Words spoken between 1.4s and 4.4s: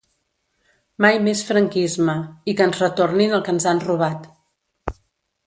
franquisme’ i ‘Que ens retornin el que ens han robat’.